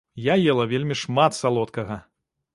Я 0.27 0.35
ела 0.53 0.65
вельмі 0.71 0.97
шмат 1.03 1.39
салодкага! 1.43 2.01